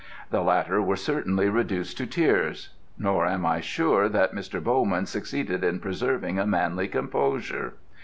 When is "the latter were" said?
0.31-0.95